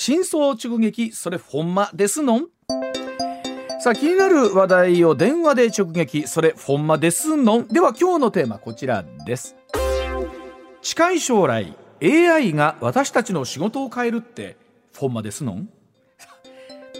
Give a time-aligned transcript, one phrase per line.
[0.00, 2.46] 真相直撃それほんまですのん？
[3.80, 7.66] さあ気になる話題を電話で直撃それほんまですのん？
[7.66, 9.56] では今日のテーマこちらです。
[10.82, 14.56] 近い将来 AI が私たちの仕事を変えるって
[14.96, 15.68] ほんまですのん？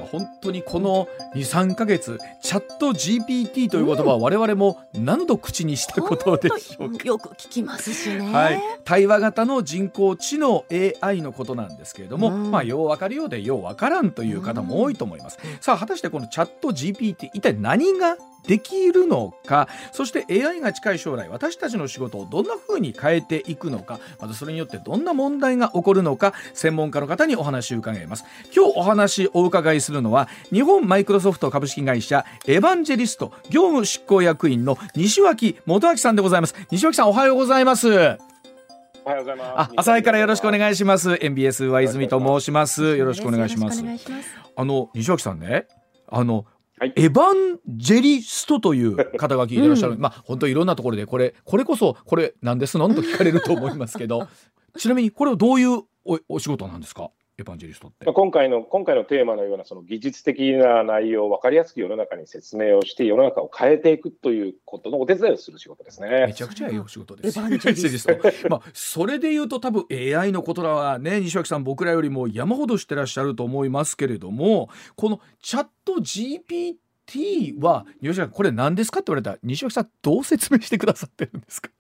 [0.05, 8.33] 本当にこの23ヶ月チャット GPT という言葉は我々も何度口にしたことでしょうか、よく聞きますしね。
[8.33, 10.65] はい、対話型の人工知能
[11.01, 12.51] AI のことなんですけれども、うん。
[12.51, 18.17] まあようわかるようでようわからんという方も多いと思います、さあ果たしてこのチャット GPT 一体何が
[18.47, 19.69] できるのか？
[19.93, 24.01] そして AI が近い将来私たちの仕事をどんな風に変えていくのか？
[24.21, 26.33] またそれによってどんな問題が起こるのか？
[26.55, 38.19] 専門家の方にお話を伺います今日お話をお伺いするのは日本マイクロソフト株式会社エヴァンジェリスト業務執行役員の西脇元明さんでございます西脇さんおはようございます
[39.05, 39.51] おはようございます。
[39.57, 41.17] あ、朝早からよろしくおい願いします。
[41.23, 42.99] MBS は泉と申します。
[42.99, 43.87] よろしくお願いしますよろくお。
[43.87, 44.29] 願いします。
[44.55, 45.67] あの西脇さんね、
[46.09, 46.45] あの、
[46.79, 46.93] はい。
[46.97, 49.97] エヴァンジェリストという肩書きいらっしゃる。
[49.99, 52.89] まあ本当いろんなところでこれこれこそこれなんですの？
[52.89, 54.29] んと聞かれると思いますけど、
[54.79, 58.13] ちなみにこれはどういうおお仕事なんですか、エヴァンジェリストってまあ、。
[58.15, 66.35] 今回の今回のテーマのようなその技術的な内容を分かりやすく世の中に説明をして世の中を変えていくということのお手伝いをする仕事ですめね。
[66.35, 67.39] ちゃくちゃいいお仕事です。
[67.39, 68.49] エヴァンジェリスト。
[68.51, 81.71] まあそれで言うと多分 AI のことらはね西脇さん僕らよりも山ほどしてらっしゃると思いますけれどもこのチャット GPT は西脇さんこれ何ですかって言われたら西脇さんどう説明してくださってるんですか？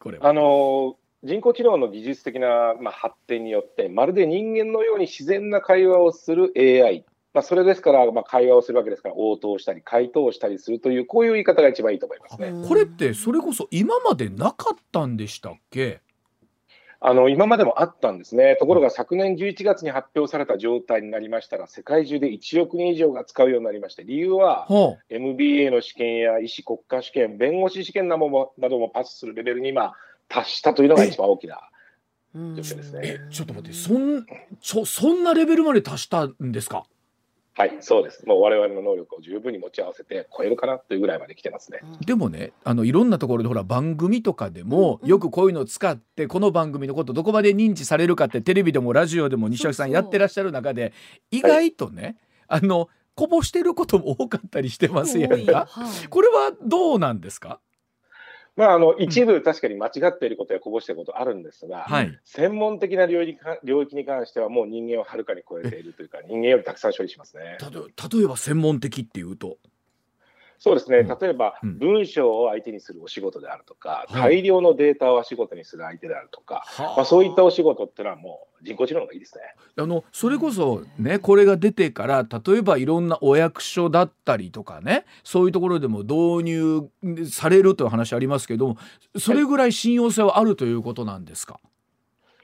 [0.00, 0.28] これは。
[0.28, 12.68] あの人工知能の技術的な、まあ、発展によってまるで人間のように自然な会話をする AI、まあ、それですから、まあ、会話をするわけですから応答したり回答したりするというこういう言い方が一番いいと思いますね。
[12.68, 16.00] これってそれこそ今までなかったんでしたっけ？
[17.06, 29.92] あの今までもあったんですね、ところが昨年11月に発表された状態になりましたら、世界中で1億人以上が使うようになりまして、理由は、は MBA の試験や医師国家試験、弁護士試験などもなどもパスするレベルに今、
[30.34, 31.56] 達したというのが一番大きな。
[31.56, 31.64] うん
[32.34, 34.26] 状況ですねちょっと待ってそん
[34.60, 36.84] ちょそんなレベルまで達したんですか？
[37.56, 38.26] はい、そうです。
[38.26, 41.78] もう我々の能力を十分に持ち合わせて超えるかなというぐらいまで来てますね。
[42.04, 50.92] でもねあのいろんなところでほら番組とかでも、よくこういうのを使ってこの番組のことどこまで認知されるかってテレビでもラジオでも西脇さんやってらっしゃる中で
[51.30, 52.16] 意外とね、
[52.48, 55.68] あのこぼしてることも多かったりしてますやんか。
[55.70, 57.60] はいこれはどうなんですか？
[58.56, 62.20] まあ、あの一部確かに間違っていることやこぼしていることあるんですが、はい。
[62.24, 67.58] 専門的な領域か領域に関してはもう人間をはるかに超えているというか、人間よりたくさん処理しますね。
[67.60, 69.58] 例えば専門的っていうと？
[70.60, 71.08] そうですね、うん。
[71.08, 71.78] 例えば、うん。
[71.78, 74.36] 文章を相手にするお仕事であるとか、はい。
[74.36, 79.42] 大量のデータをお仕事にする相手であるとか、まあ、そういったお仕事っていうのはもう人工知能がいいですね。
[79.76, 86.40] あのそれこそねこれが出てから例えばいろんなお役所だったりとかねそういうところでも導
[87.02, 88.76] 入されるという話ありますけども
[89.18, 91.60] それぐらい信用性はあるということなんですか、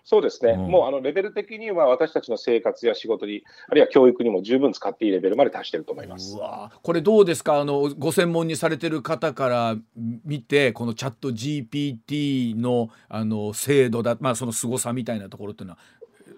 [0.04, 0.70] そうですね、うん。
[0.70, 6.36] もうあのレベル的には私たちの生活や仕事に、あるいは教育にも十分使っていいレベルまで達していると思います。
[6.82, 7.60] これどうですか？
[7.60, 9.76] あのご専門にされてる方から
[10.24, 15.78] 見てこのチャット GPT のあの精度だ、まあ、その凄さみたいなところっていうのは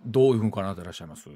[0.04, 1.28] どういうふうにかなってらっしゃいます？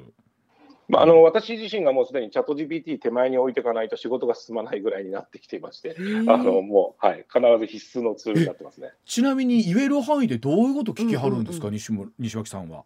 [0.89, 5.97] まあ、あの私自身がもうすでにチャット GPT 手前に置いていかないと仕事が進まないぐらいになってきていまして、
[6.29, 8.93] あのもう、はい、必ず必須のツールになってますね。
[9.05, 12.85] ちなみに言える範囲でどういうこと聞きはるんですか、うんうん西村西脇さんは。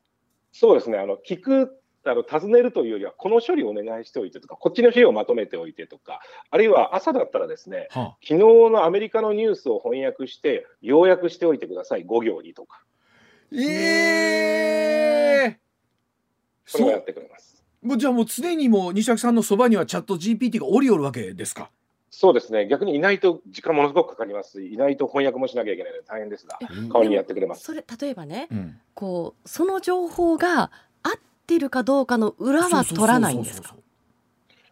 [0.53, 8.39] そうですね、あの聞くあの尋ねるというよりは、この処理をお願いしておいてとか、こっちの資料をまとめておいてとか、あるいは朝だったらですね、は昨日
[8.71, 12.83] のアメリカのニュースを翻訳して、要約しておいてください、5行にとか、
[13.53, 13.59] え
[15.45, 15.61] え
[16.71, 17.63] それをやってくれます。
[17.83, 21.71] もうじゃあもう常にもう西脇さんのそばにはチャット GPT がおりおるわけですか？
[22.11, 27.63] そうですね、逆にいないと時間ものすごくかかりますし、いないと翻訳もしなきゃいけないので大変ですが、代わりにやってくれます。
[27.63, 30.71] それ例えばね、うん、こうその情報が
[31.03, 31.13] 合っ
[31.47, 33.75] てるかどうかの裏は取らないんですか？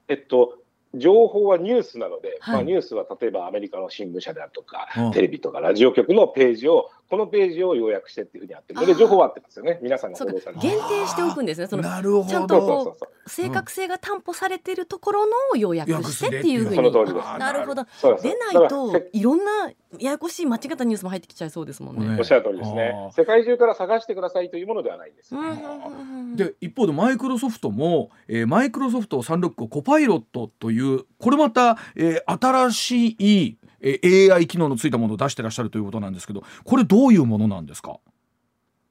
[0.08, 0.58] えっと、
[0.94, 10.32] 情報はニュースなので、はいまあ、ニュースは例えばアメリカの新聞社であるとか、うんテレビとかラジオ局のページを、このページを要約してっていうふうにやってるので、情報は合ってますよね、皆さんがそうか。
[10.34, 11.66] 報道されて限定しておくんですね。
[11.66, 12.24] そのなるほど。
[12.28, 16.76] ちゃんとこそう正確性が担保されているところのを要約してっていうふうに。
[16.76, 17.38] その通りです。
[17.38, 17.84] なるほど。
[17.92, 18.24] そうです。
[18.24, 22.06] でないとせいろんなややこしい間違ったニュースも入ってきちゃいそうですもんね。
[22.08, 23.10] ねおっしゃる通りですね。
[23.16, 25.34] 世界中から探してくださいというものではないんです。
[25.34, 26.36] うんうんうんうん。
[26.36, 37.98] で一方でマイクロソフトも、えーマイクロソフト365コパイロットというこれまた、えー新しい、えー AI 機能のついたものを出してらっしゃるということなんですけどこれどういうものなんですか？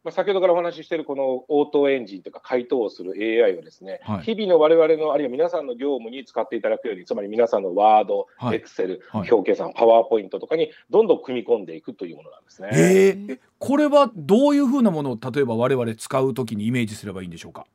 [0.03, 4.21] まあ、先ほどからお話ししているこの応答エンジンとか回答をする AI をですね、はい。
[4.21, 8.57] 日々の我々のあるいは皆さんの業務に使っていただくように、つまり皆さんのワード、はい。
[8.57, 9.29] エクセル、はい。
[9.29, 12.69] 表計算、パワーポイントとかにどんどん組み込んでいくというものなんですね。
[12.71, 13.33] えー。
[13.33, 17.65] えこれはどういうふうなものを例えば我々使うときにイメージすればいいんでしょうか？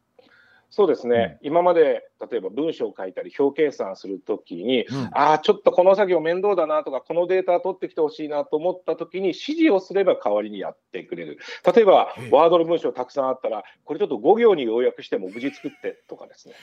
[0.75, 4.97] そうですね、今まで例えば文章を書いたり、表計算するときに、うん。
[5.13, 11.39] ああ、ちょっとこの作業面倒だなとか、このデータ取ってきてほしいなと思ったときに、指示をすれば代わりにやってくれる。
[11.75, 16.55] 例えばええ、ワードの文章たくさんあったら、これちょっと5行に要約しても無事作ってとかですね。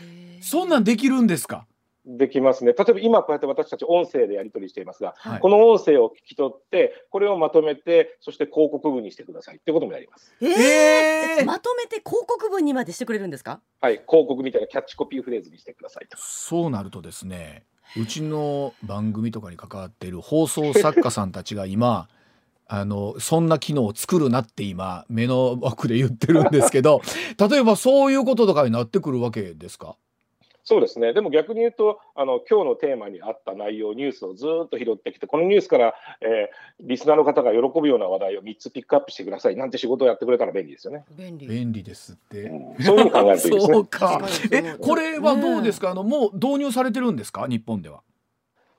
[0.42, 1.68] そんなんできるんですか？
[2.18, 2.74] できますね。
[2.74, 10.34] 例えば今こうやって私たち音声でやり取りしていますが、はいこの音声を聞き取って、これをまとめて、そして広告文にしてくださいってこともやります。
[10.42, 13.62] ええーーまとめて広告文にまでしてくれるんですか？
[13.80, 16.18] はい、広告みたいなキャッチコピーフレーズにしてくださいと。
[16.18, 17.64] そうなるとですね
[17.98, 22.08] うちの番組とかに関わっている放送作家さんたちが今
[22.72, 27.02] あのそんな機能を作るなって今目の奥で言ってるんですけど
[27.50, 29.96] 例えばそういうこととかになってくるわけですか？
[30.70, 31.14] そうですね。
[31.14, 41.06] でも逆に言うと、あの今日のテーマに合った内容、ニュースをずーっと拾ってきて、このニュースから、えーリスナーの方が喜ぶような話題を3つピックアップしてくださいなんて仕事をやってくれたら便利ですよね。
[41.18, 41.48] 便利。
[41.48, 42.44] 便利ですって。
[42.44, 43.86] うんそういうふうに考えるといいですねそう。
[43.88, 44.22] か
[44.52, 47.48] えこれはどうですか、あのもう導入されてるんですか？
[47.48, 48.02] 日本では。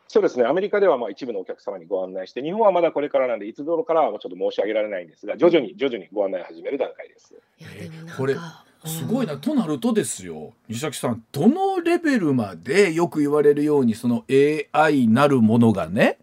[0.06, 7.34] そうですね、アメリカではまあ一部のお客様にご案内して、日本はまだこれからなんで、いつ頃からはちょっと申し上げられないんですが、徐々に徐々にご案内を始める段階です。
[7.58, 8.36] いやでもなんかこれ
[8.84, 14.24] すごいな、となるとですよ西崎さんどのレベルまでよく言われるようにその
[14.72, 16.18] AI なるものがね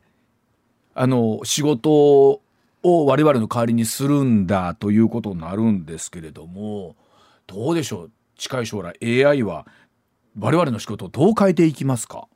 [0.95, 2.41] あの仕事を
[2.83, 6.95] 我々の代わりにするんだということになるんですけれども
[7.45, 8.11] どうでしょう？
[8.37, 9.67] 近い将来 AI は
[10.39, 12.27] 我々の仕事をどう変えていきますか、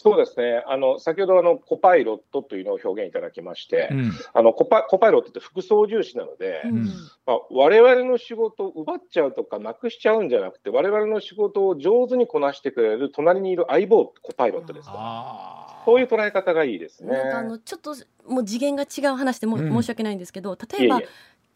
[0.00, 4.12] そうですね、あの先ほどあのコパイロットというのを表現いただきまして、うん。
[4.32, 6.84] あのコパコパイロットって副操縦士なので、うん。
[7.26, 14.92] まあ、我々の仕事を奪っちゃうとかなくしちゃうんじゃなくて、我々の仕事を上手にこなしてくれる隣にいる相棒、コパイロットですと。
[14.94, 15.84] あー。
[15.84, 17.16] そういう捉え方がいいですね。
[17.16, 19.68] なんかあのちょっともう次元が違う話でもうん。
[19.68, 21.00] 申し訳ないんですけど、例えば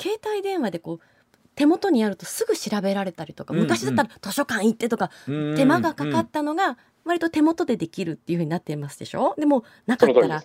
[0.00, 1.00] 携帯電話でこう
[1.54, 3.60] 手元にあるとすぐ調べられたりとか、うん。
[3.60, 5.54] うん昔だったら図書館行ってとか、うん。
[5.54, 9.34] 手間がかかったのが割と手元でできるっていう風になってますでしょ？
[9.38, 10.42] でもなかったら。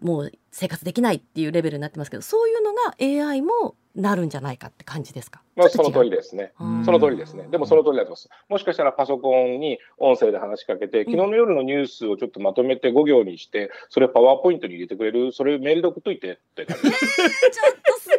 [0.00, 2.94] もう生活できないっていうレベルになってますけどそういうのが
[3.30, 5.42] AI もなるんじゃないかって感じですか？
[5.56, 6.52] まあ、その通りですね。
[6.60, 7.48] うんその通りですね。
[7.50, 8.28] でもその通りだと思います。
[8.48, 16.82] もしかしたらパソコンに音声で話しかけて、昨日の夜のニュースをちょっとまとめて5行にして、それをパワーポイントに入れてくれる、それメールで送っといてって感じ。
[16.86, 18.18] ちょっとすごい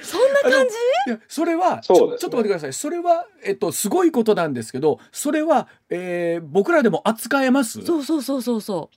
[0.00, 0.74] そそんな感じ？
[1.08, 2.72] いやそれはちょちょっと待ってください。
[2.72, 7.82] それは、えっと、すごいことなんですけどそれは、えー僕らでも扱えます？
[7.84, 8.96] そうそうそうそうそう。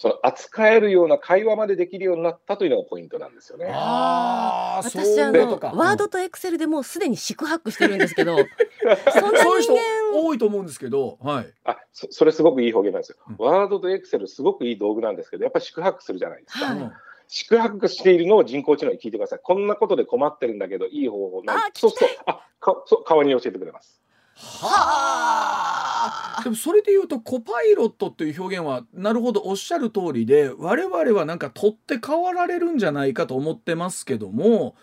[0.00, 3.68] その扱えるような会話までできるようになったというのがポイントなんですよね。
[3.74, 8.36] あー私そうあのワードとエクセルでもうすでに四苦八苦してるんですけど
[9.12, 9.82] そんなそういう人人
[10.14, 13.16] 間多いと思うんですけど、はい、あそそれすごくいい表現なんですよ。
[13.28, 13.44] うん。
[13.44, 16.66] ワードとエクセルすごくいい道具なんですけど、やっぱり宿泊するじゃないですか。
[16.66, 16.92] はいうん
[17.28, 19.40] 宿泊しているのを人工知能に聞いてください。
[19.42, 24.00] こんなことで困ってるんだけど、いい方法なんあそうすると、あかそう代わりに教えてくれます。
[24.40, 34.76] はあでもそれで言うとコパイロットっていう表現はなるほどおっしゃる通りで我々はなんか取って代わられるんじゃないかと思ってますけども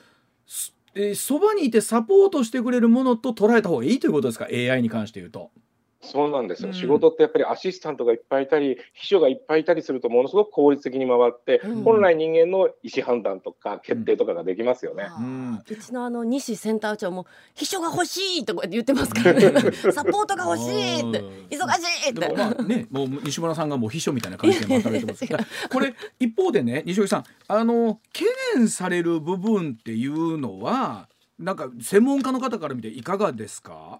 [0.46, 5.52] そえーそばにいてサポートしてくれるものと捉えた方がいいということですか？AI に関して言うと。
[6.06, 6.74] そうなんですよ、うん。
[6.76, 11.84] 仕事ってやっぱりアシスタントがいっぱいいたり、秘書がいっぱいいたりすると、ものすごく効率的に回って、うん。
[11.84, 15.08] 本来人間の意思判断とか決定とかができますよね。
[15.20, 15.62] うん。
[15.70, 19.42] うちのあの西センター長も秘書が欲しいとか言ってますからね
[19.92, 22.20] サポートが欲しいって忙しいって。
[22.22, 25.26] でもまあね、もう西村さんがもう秘書みたいな感じで働いてます。
[25.70, 31.08] これ一方でね、西岡さん、あの懸念される部分っていうのは、
[31.40, 34.00] なんか専門家の方から見ていかがですか？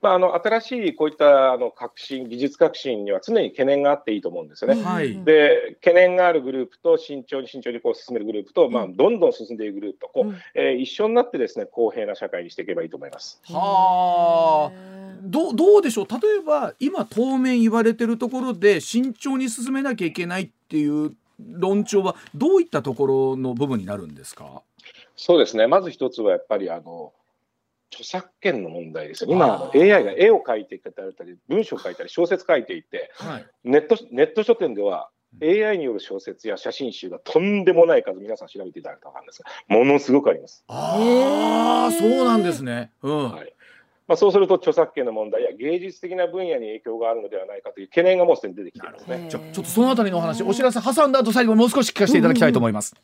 [0.00, 4.80] まあ、あの新しいこういったあの革新、技術革新には常に懸念があっていいと思うんですよね。
[4.82, 5.24] はい。
[5.24, 10.36] で懸念があるグループと慎重に慎重にこう進めるグループと、まあ、どんどん進んでいくグループとこう、うん。
[10.54, 13.40] えー一緒になってですね公平な社会にしていけばいいと思います。
[13.50, 14.72] はあ。
[14.72, 15.18] へー。
[15.22, 16.06] どうどうでしょう？
[16.08, 24.62] 例えば今当面言われてるところで慎重に進めなきゃいけないっていう論調はどういったところの部分になるんですか？
[25.16, 25.66] そうですね。
[25.66, 27.12] まず一つはやっぱりあの
[27.92, 29.30] 著作権の問題ですよ。
[29.30, 30.90] 今 AI が絵を描いていた
[31.24, 33.46] り文章を書いたり小説書いていてはい。
[33.64, 35.10] ネットネット書店では
[35.42, 39.42] AI による小説や写真集がとんでもない数皆さん調べていただくと分かるんです。
[39.42, 40.64] がものすごくあります。
[40.68, 42.92] ああそうなんですね。
[43.02, 43.54] うん、はい。
[44.06, 49.26] まあ、そうすると著作権の問題や芸術的な分野に影響があるのではないかという懸念がもうすでに出てきていますね。
[49.28, 52.94] じゃあちょっとそのあたりのお話お知らせ挟んだ後最後にもう少し聞かせていただきたいと思います。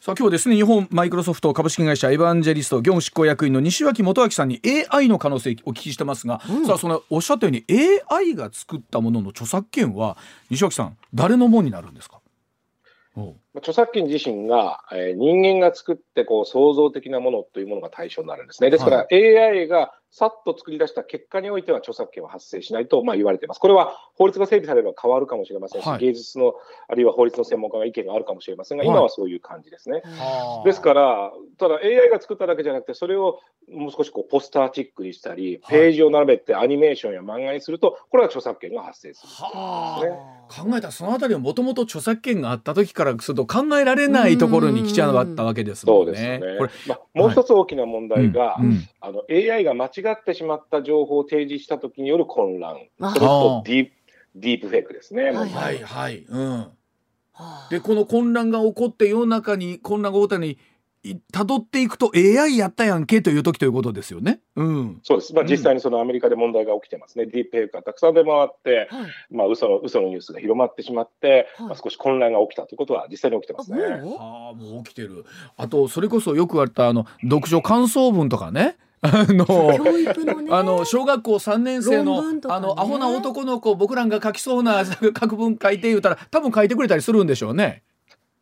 [0.00, 4.58] さあ今日はですね日本マイクロソフト株式会社エヴァンジェリスト業務執行役員の西脇元明さんに
[4.90, 7.64] AI の可能性お聞きしてますが、さあそのおっしゃったように
[8.10, 10.16] AI が作ったものの著作権は
[10.48, 12.20] 西脇さん誰のもんになるんですか？
[13.56, 18.70] 著作権自身が、えー人間が作ってこう創造的なものというものが対象になるんですね。
[18.70, 23.58] ですから、AI がさっと作り出した結果においては著作権は発生しないとまあ言われています。
[23.58, 25.98] これは法律が整備されれば変わるかもしれませんし、はい。
[26.00, 26.54] 芸術の
[26.88, 28.90] あるいは法律の専門家が意見があるかもしれませんが、はい。
[28.90, 30.02] 今はそういう感じですね。
[30.04, 30.66] はあ。
[30.66, 39.28] ですから、ただ AI が作っただけじゃなくて、それをもう少しこうポスターチックにしたり、ページを並べてアニメーションや漫画にすると、これは著作権が発生する。
[39.32, 40.10] はね。
[40.48, 40.62] あ。
[40.62, 46.38] 考えたらそのあたりはもともと著作権があった時からすると考えられないところに来ちゃったわけですもんそうですよね。。
[46.38, 48.88] ねこれまあ、もう一つ大きな問題が、うんうん。
[49.00, 53.92] あの AI が間違ってしまった情報を提示した時による混乱、あそれとディープ
[54.36, 55.30] ディープフェイクですね。
[55.30, 55.78] はいはい。
[55.78, 56.68] はい、うん、は
[57.32, 57.68] あ。
[57.70, 60.58] でこの混乱が起こって世の中に混乱が起こったのにい
[61.32, 64.40] 辿っていくと AI やったやんけという時ということですよね。
[64.56, 65.32] うん、そうです。
[65.32, 67.26] まあ、うん実際にそのアメリカで問題が起きてますね。
[67.26, 73.82] ディープフェイクがたくさん出回って、はいまあ、嘘の、嘘のニュースが広まってしまって、はいまあ、少し混乱が起きたということは実際に起きてますね。
[73.82, 74.14] あもう？
[74.14, 75.24] はあもう起きてる。
[75.56, 78.76] あとそれこそよくあったあの読書感想文とかね。
[79.02, 87.82] あの教育のねあの小学校3年生の、ねあのアホな男の子僕らが書きそうな 作文書いて言うたら多分書いてくれたりするんでしょうね。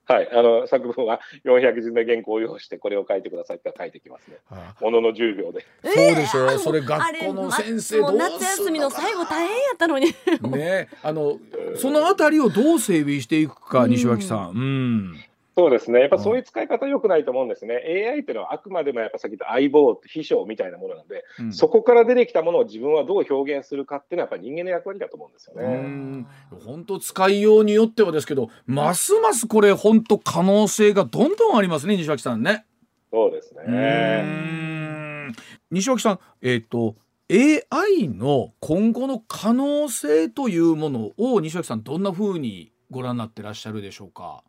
[0.08, 0.28] はい。
[0.32, 4.38] あの、作文は400字の原稿を用意して、これを書いてくださいって書いてきますね。
[4.48, 5.66] はものの10秒で。
[5.84, 11.38] そうでしょえーそれ学校の先生どうすんのかな夏休みの最後大変やったのにあねあの
[11.76, 14.50] そのあたりをどう整備していくか西脇さん。
[14.50, 15.20] うん
[15.58, 15.98] そうですね。
[15.98, 17.82] やっぱそういう使い方良くないと思うんですね。
[18.12, 25.66] AI っていうのはあくまでもやっぱさっき言った相棒、秘書みたいなものなんで、うんそこから出てきたものを自分はどう表現するかっていうのはやっぱり人間の役割だと思うんですようね。
[25.78, 26.26] ん
[26.64, 32.64] 本当使いようによってはですけどますますこれ本当可能性がどんどんありますね西脇さんね。
[33.10, 34.22] そうですうね。
[34.22, 35.32] ん
[35.72, 36.94] 西脇さんえっ、と
[37.32, 44.44] AI の今後の可能性というものを西脇さんどんな風にご覧になってらっしゃるでしょうか？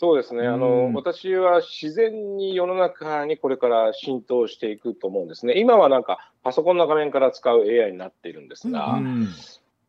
[0.00, 0.46] そうですね。
[0.46, 5.54] あうんの、私は自然に世の中にこれから浸透していくと思うんですね。
[5.58, 9.26] 今はなんかパソコンの画面から使う AI になっているんですが、うん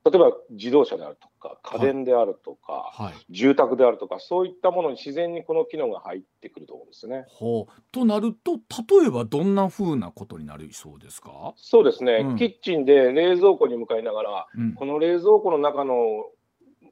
[0.06, 3.13] 例えば自動車であるとか、家電であるとか、はい。
[3.30, 7.25] 住宅であるとか、そういったものに自然にこの機能が入ってくると思うんですよね。
[7.28, 11.54] ほうとなると例えばどんな風なことになりそうですか？
[11.58, 15.94] そうですね、うんキッチンで冷蔵庫に向かいながら、うんこの冷蔵庫の中の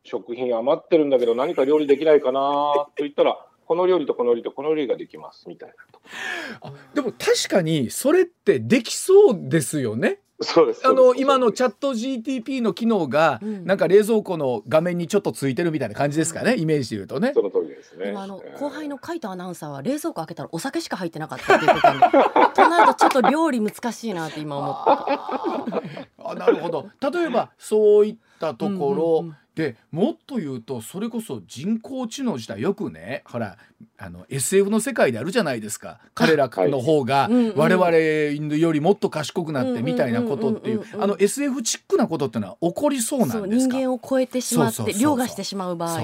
[0.08, 6.00] 食品余ってるんだけど、何か料理できないかなと言ったら、この料理とこの料理とこの料理ができますみたいなと。
[6.62, 10.20] あでも確かにそれってできそうですよね。
[10.40, 10.88] そうです。
[10.88, 17.42] あの今のチャャット GTP の機能がうんなんか冷蔵庫の画面にちょっとついてるみたいな感じですかねイメージで言うとねそ。
[17.42, 18.14] の通りですね。
[18.16, 22.00] あのえー後輩の海斗アナウンサーは冷蔵庫開けたらお酒しか入ってなかったっていうことで
[22.56, 33.58] となるとちょっと料理難しいなって今思って あなるほど例えばそういったところ、うんうんうんでもっと言うとそれこそ人工知能自体よくねほら
[33.98, 36.00] あの SF の世界であるじゃないですか。
[36.14, 43.78] 彼らの方が我々よりもっと賢くなってみたいなことっていうあの SF チックなことってのは起こりそうなんですか？
[43.78, 46.02] 人間を超えてしまって凌駕してしまう場合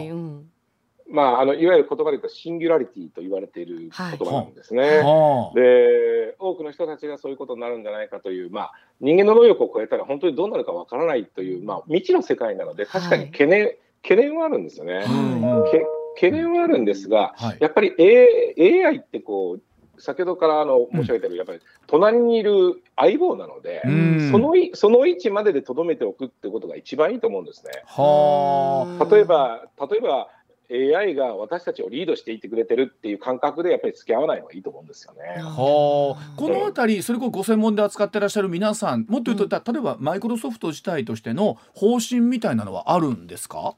[1.14, 4.98] まあ、あのいわゆる言葉で言うとシンギュラリティと言われている言葉なんですね。
[4.98, 5.56] はあ。
[5.56, 15.06] で多くの人たちがそういうことになるんじゃないかという、まあ、人間の能力を超えたら本当にどうなるかわからないという、まあ、未知の世界なので確かに懸念,、懸念はあるんですよね。
[15.08, 17.58] うんうんけ懸念はあるんですが、はい。
[17.60, 24.32] やっぱり、A、AI ってこう先ほどからあの申し上げてる、やっぱり隣にいる相棒なので、うん。
[24.32, 27.72] そのいその位置まででとどめておくってことが一番いいと思うんですね。
[27.86, 29.14] はあ。
[29.14, 30.30] 例えば、例えば
[30.74, 35.42] AI が私たちをリードしていってくれてるっていう感覚でやっぱり付き合わない方がいいと思うんですよね。
[35.42, 43.76] はあ、この辺りそれこそご専門で扱ってらっしゃる皆さんもっと言うと、例えばマイクロソフト自体としての方針みたいなのはあるんですか？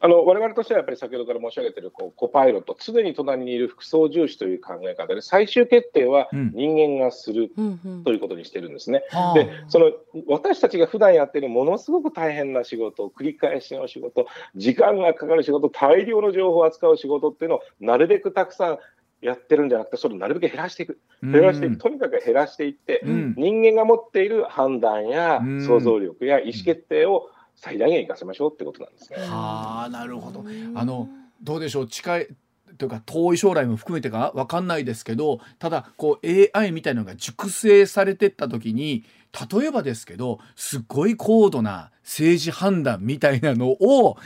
[0.00, 6.52] あの我々としてはやっぱり先ほどから申し上げているこうコパイロット常に隣にいる副操重視という考え方で最終決定はうん。
[6.54, 8.04] 人間がするうんうん。
[8.04, 9.02] ということにしてるんですね。
[9.10, 9.34] はあ。
[9.34, 9.92] でその
[10.28, 18.78] 私たちが普段やってるものすごく大変な仕事繰り返しの仕事時間がかかる仕事大量の情報を扱う仕事っていうのをなるべくたくさん
[19.20, 20.98] やってるんじゃなくてそれをなるべく減らしていく。
[21.22, 21.78] 減らしていく。
[21.78, 23.34] とにかく減らしていって、うん。
[23.36, 25.66] 人間が持っている判断やうん。
[25.66, 27.28] 想像力や意思決定を
[27.60, 29.18] 最大限活かせましょうってことなんですね。
[29.18, 30.40] はあなるほど。
[30.40, 30.72] うん。
[30.76, 31.08] あの
[31.42, 31.86] どうでしょう？
[31.88, 32.28] 近い
[32.76, 39.04] というか遠い将来も含めてかわかんないですけどただこう AI みたいなのが熟成されてった時に
[39.50, 44.16] 例えばですけどすっごい高度な政治判断みたいなのを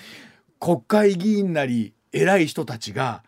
[0.61, 3.23] 国会議員なり偉い人たちが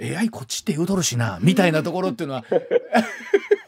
[0.00, 2.44] AI こっちって言うとるしなみたいなところっていうのは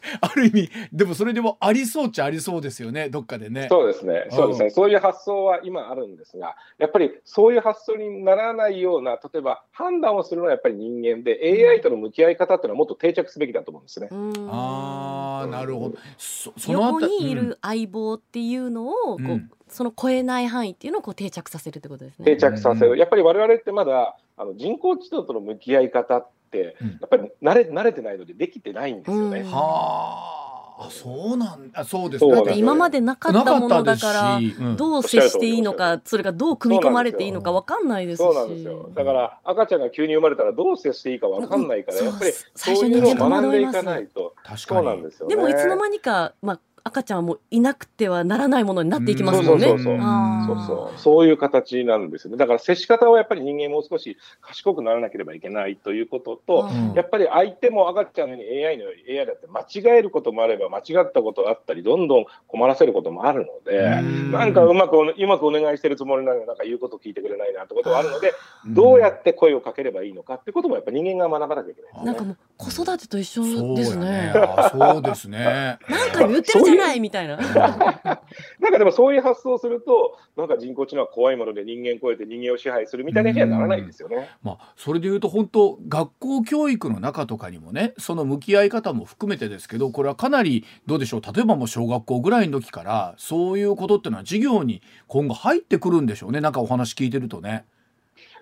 [0.20, 3.68] ある意味でもそれでもありそうっちゃありそうですよねどっかでね。
[3.70, 11.38] そうですね、そうですね、そういう発想は今あるんですが、やっぱりそういう発想にならないような、例えば判断をするのはやっぱり人間で、
[11.70, 14.08] AI との向き合い方っていうのはもっと定着すべきだと思うんですね。
[14.10, 14.32] うん。
[14.50, 15.96] あーなるほど。
[16.18, 17.48] そその横にいうん。
[17.50, 19.50] る相棒っていうのをこう、うん。
[19.68, 22.24] その超えない範囲っていうのをこう定着させるってことですね。
[22.24, 26.88] 定着させうんる、やっぱり我々ってまだあの人工知能との向き合い方って、うん。
[26.88, 29.40] やっぱり慣れ慣れてないので、できてないんですよね。
[29.40, 29.50] うん。
[29.50, 32.20] はあ、そうなんだ、そうです。
[32.20, 34.40] そうだっだってて今までなかったものだから
[34.76, 38.24] どう接していいのかそれがどう組み込まれていいのかわかんないですし。
[38.24, 38.90] そうなんですよ。
[38.94, 44.34] だから赤ちゃんが急に生まれたらどう接していいかわかんないから、うんやっぱりそういうのを学んでいかないと。
[44.42, 45.02] 確かそうなんに。
[45.02, 45.36] ですよね。
[45.36, 49.66] でもいつの間にか、まあ、赤ちゃんはもういなくてはならないものになっていきますもね。
[49.66, 49.98] そうんそうそう
[50.46, 52.36] そうそうそういう形なんですよね。
[52.36, 68.32] だから接し方はやっぱり人間もう少し賢くならなければいけないということと、うんやっぱり相手も赤ちゃんのように AI のように AI だって間違えることもあれば間違ったことあったりどんどん困らせることもあるので、うんなんかうまくおうまくお願いしてるつもりなのになんか言うこと聞いてくれないなってことがあるので、
[68.66, 72.04] どうやって声をかければいいのかってこともやっぱり人間が学ばなきゃいけないね。
[72.04, 74.06] なんかもう子育てと一緒そうですね。
[74.06, 74.32] やね。
[74.56, 75.78] あそうですね。
[75.88, 77.36] なんか言ってるじゃないみたいな。
[78.60, 84.28] なんかでもそういう発想をすると、なんか人工知能は怖いもので人間超えて人間を支配するみたいなにはならないですよね。
[84.42, 97.64] まあそれで言うと本当学校教育の中とかにもねその向き合い方も含めてですけどこれはかなりどうでしょう例えばもう小学校ぐらいの時からそういうことっていうのは授業に今後入ってくるんでしょうねなんかお話聞いてるとね。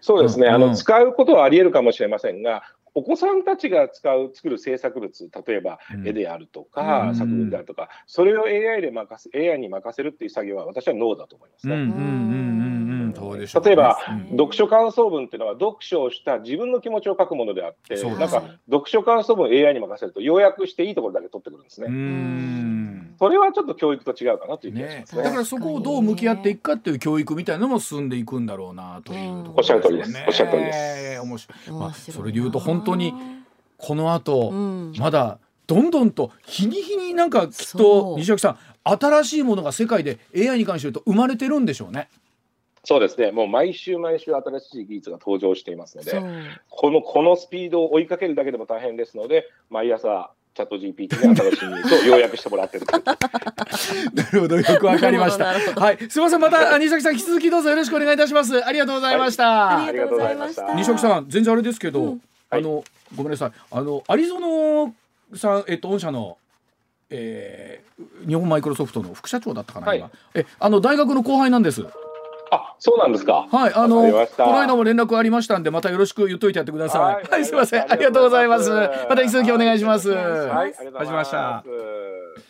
[0.00, 2.62] そうですね、うんうんあの使うことはあり得るかもしれませんが、
[2.98, 6.08] お子さんたちが使う作る制作物、例えばうん。
[6.08, 7.14] 絵であるとか、うん。
[7.14, 11.76] 作文であるとか、それを AI で任せ AI に任せるっていう作業は、私はノーだと思いますね。
[11.76, 13.14] うんうんうんうんうん。
[13.14, 13.68] そうでしょうね。
[13.68, 14.30] 例えばうん。
[14.30, 21.90] 読書感想文っていうのは、読書をした自分の気持ちを書くものであって、なんか読書感想文を AI に任せると、要約していいところだけ取ってくるんですうね。
[23.26, 25.22] んそれはちょっと教育と違うかなという気がしねま、すね。
[25.22, 30.24] だからそこをどう向き合っていくかっていう教育みたいなのも進んでいくんだろうなというところおっしゃる通りです。
[30.26, 30.72] おっしゃる通りで
[31.16, 31.20] す。
[31.20, 31.70] 面白い。
[31.70, 33.14] まあ面白いなそれで言うと本当に
[33.76, 34.92] この後、うん。
[34.98, 38.18] まだどんどんと日に日になんかきっそとう。
[38.18, 42.08] 西脇さん新しいものが世界で AI に関して言うと生まれてるんでしょうね。
[42.84, 46.22] そうですね、もう毎週毎週新しい技術が登場していますので
[46.70, 52.86] このこのスピードを追いかけるだけでも大変ですので、毎朝、チャット GPT に新しいニュースを 要約してもらってる
[54.12, 55.44] なるほどよくわかりました。
[55.44, 58.64] はいすみませんまた西脇さん引き続きどうぞよろしくお願いいたします。
[58.64, 59.84] ありがとうございました。
[59.84, 60.74] ありがとうございました。
[60.74, 62.82] 西脇さん全然あれですけど、うんあの
[63.14, 64.90] ごめんなさいあのアリゾナ
[65.36, 66.38] さんえっと御社の、
[67.10, 71.84] えー日本マイクロソフトの副社長だったかな、はい今えあの大学の後輩なんです。
[72.50, 73.46] あそうなんですか。
[73.50, 77.00] はいあわのこの間も連絡ありましたんでまたよろしく言っといてやってください。
[77.00, 78.58] はいはい、すみませんあありりがとうございま。
[78.58, 80.10] すすまた引き続きお願いします。
[80.10, 82.47] はいはい、ありがとうございましたす。